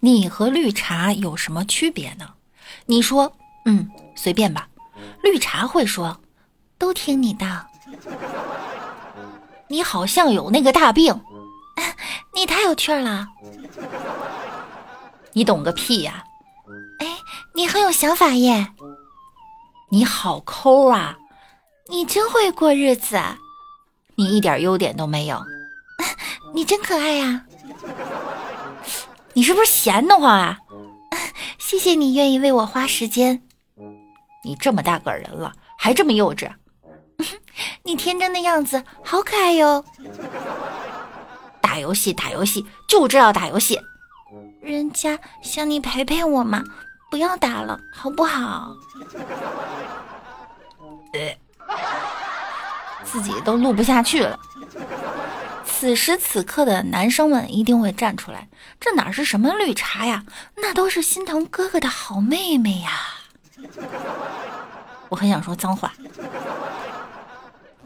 [0.00, 2.26] 你和绿茶有什么区别呢？
[2.86, 3.32] 你说，
[3.66, 4.68] 嗯，随便吧。
[5.22, 6.20] 绿茶会说，
[6.78, 7.66] 都听你的。
[9.68, 11.20] 你好像有那个大病，
[12.34, 13.28] 你太有趣了。
[15.32, 16.24] 你懂个屁呀！
[16.98, 17.18] 哎，
[17.54, 18.72] 你很有想法耶。
[19.90, 21.16] 你好抠啊！
[21.88, 23.20] 你真会过日子。
[24.16, 25.42] 你一点优点都没有。
[26.54, 27.44] 你真可爱呀。
[29.34, 30.58] 你是不是闲得慌啊？
[31.58, 33.42] 谢谢你愿意为我花时间。
[34.44, 36.50] 你这么大个人了，还这么幼稚。
[37.84, 39.84] 你天真的样子好可爱哟。
[41.60, 43.78] 打游戏，打游戏，就知道打游戏。
[44.60, 46.62] 人家想你陪陪我嘛，
[47.10, 48.74] 不要打了，好不好？
[53.04, 54.38] 自己都录不下去了。
[55.80, 58.46] 此时此刻的男生们一定会站出来，
[58.78, 60.26] 这哪是什么绿茶呀？
[60.56, 62.90] 那都是心疼哥哥的好妹妹呀！
[65.08, 65.90] 我很想说脏话。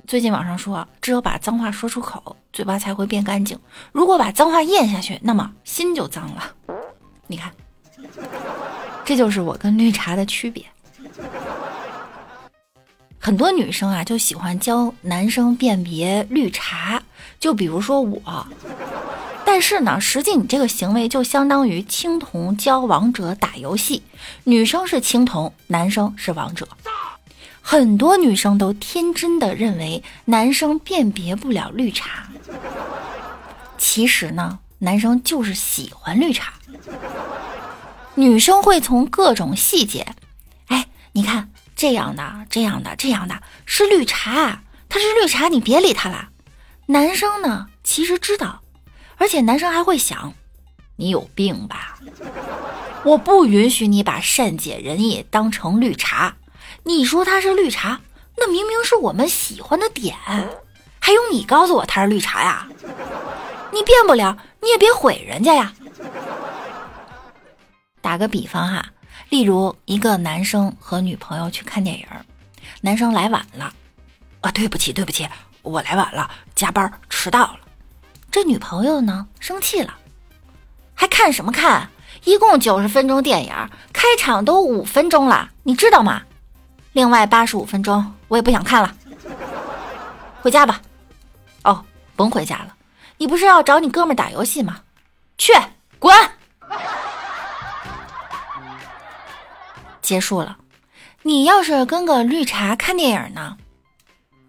[0.09, 3.57] 最近网上说，只有把脏话说出口，嘴巴才会变干净。
[3.93, 6.53] 如果把脏话咽下去，那么心就脏了。
[7.29, 7.53] 你看，
[9.05, 10.67] 这就是我跟绿茶的区别。
[13.25, 17.03] 很多女生啊，就喜欢教男生辨别绿茶。
[17.41, 18.47] 就比如说我，
[19.47, 24.03] 但是呢，实际你这个行为就相当于青铜教王者打游戏，
[24.45, 26.69] 女生是青铜，男生是王者。
[27.63, 32.29] 很多女生都天真的认为男生辨别不了绿茶，
[33.79, 36.53] 其实呢，男生就是喜欢绿茶。
[38.17, 40.15] 女生会从各种细节，
[40.67, 41.49] 哎，你看。
[41.85, 46.31] 这样的，这样的，这样的是绿茶，他是绿茶，你别理他了。
[46.87, 48.63] 男生呢，其实知道，
[49.19, 50.33] 而且男生还会想，
[50.97, 51.99] 你有病吧？
[53.05, 56.37] 我不允许你把善解人意当成绿茶。
[56.85, 58.01] 你说他是绿茶，
[58.39, 60.17] 那明明是我们喜欢的点，
[61.01, 62.67] 还用你告诉我他是绿茶呀？
[63.73, 65.75] 你变不了，你也别毁人家呀。
[68.01, 68.87] 打个比方哈。
[69.29, 72.07] 例如，一个男生和女朋友去看电影，
[72.81, 73.73] 男生来晚了，
[74.41, 75.29] 啊，对不起，对不起，
[75.63, 77.59] 我来晚了，加班迟到了。
[78.31, 79.95] 这女朋友呢，生气了，
[80.95, 81.89] 还看什么看？
[82.25, 83.53] 一共九十分钟电影，
[83.93, 86.23] 开场都五分钟了，你知道吗？
[86.93, 88.95] 另外八十五分钟我也不想看了，
[90.41, 90.81] 回家吧。
[91.65, 91.85] 哦，
[92.15, 92.75] 甭回家了，
[93.19, 94.81] 你不是要找你哥们打游戏吗？
[95.37, 95.53] 去，
[95.99, 96.15] 滚！
[100.05, 100.59] 结束了，
[101.23, 103.57] 你要是跟个绿茶看电影呢？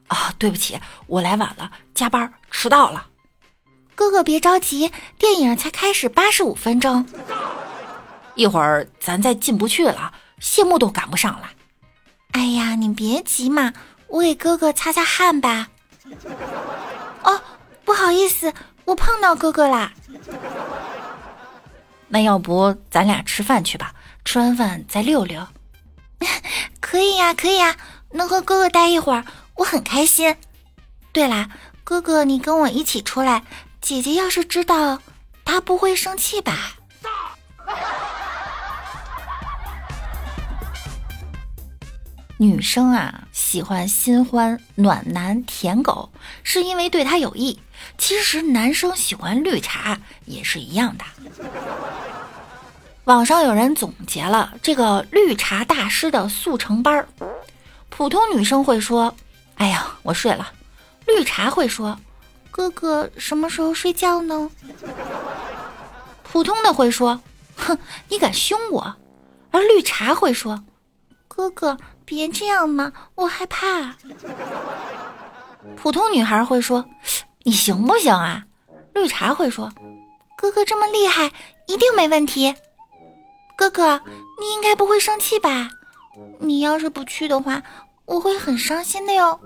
[0.08, 0.78] 啊，对不起，
[1.08, 3.08] 我来晚了，加班迟到了。
[3.96, 7.08] 哥哥别着急，电影才开始八十五分钟，
[8.36, 11.50] 一会儿咱再进不去了，谢幕都赶不上了。
[12.34, 13.72] 哎呀，你别急嘛，
[14.08, 15.70] 我给哥哥擦擦汗吧。
[17.24, 17.42] 哦，
[17.86, 19.94] 不好意思，我碰到哥哥啦。
[22.10, 23.94] 那要不咱俩吃饭去吧。
[24.26, 25.48] 吃完饭再溜溜，
[26.82, 27.78] 可以呀，可以呀，
[28.12, 29.24] 能和哥哥待一会儿，
[29.58, 30.36] 我很开心。
[31.14, 31.50] 对啦，
[31.84, 33.44] 哥哥，你跟我一起出来，
[33.80, 35.00] 姐姐要是知道，
[35.46, 36.76] 她不会生气吧？
[42.38, 46.12] 女生啊，喜欢新欢、暖男、舔狗，
[46.44, 47.62] 是因为对他有益。
[47.98, 51.06] 其实男生喜欢绿茶也是一样的。
[53.06, 57.08] 网上有人总结了这个绿茶大师的速成班儿。
[57.90, 59.16] 普通女生会说
[59.56, 60.52] ：“哎呀，我睡了。”
[61.06, 61.98] 绿茶会说
[62.50, 64.50] ：“哥哥什么时候睡觉呢？”
[66.24, 67.22] 普通的会说
[67.56, 67.78] ：“哼，
[68.10, 68.96] 你敢凶我？”
[69.52, 70.64] 而绿茶会说
[71.30, 73.96] ：“哥哥别这样嘛，我害怕。”
[75.78, 76.84] 普通女孩会说
[77.46, 78.44] ：“你行不行啊？”
[78.96, 79.72] 绿茶会说
[80.36, 81.32] ：“哥哥这么厉害，
[81.68, 82.56] 一定没问题。”
[83.56, 84.02] 哥哥，
[84.40, 85.70] 你应该不会生气吧？
[86.40, 87.62] 你要是不去的话，
[88.06, 89.40] 我会很伤心的哟。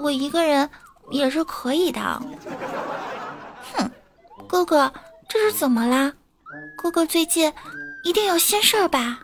[0.00, 0.68] 我一个人
[1.10, 2.00] 也是可以的。
[3.74, 3.90] 哼，
[4.46, 4.92] 哥哥，
[5.28, 6.12] 这是怎么啦？
[6.76, 7.52] 哥哥最近
[8.04, 9.20] 一定有心事儿吧？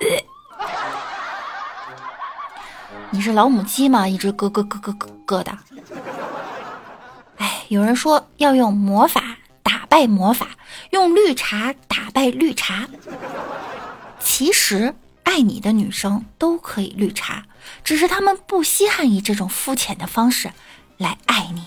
[3.10, 4.06] 你是老母鸡吗？
[4.06, 5.58] 一直咯咯咯咯咯咯的。
[7.38, 9.22] 哎，有人说要用魔法。
[9.90, 10.56] 败魔法，
[10.90, 12.88] 用绿茶打败绿茶。
[14.20, 14.94] 其实
[15.24, 17.44] 爱你的女生都可以绿茶，
[17.82, 20.52] 只是她们不稀罕以这种肤浅的方式
[20.96, 21.64] 来爱你。